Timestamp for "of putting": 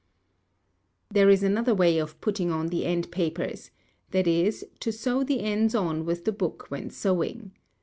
1.99-2.49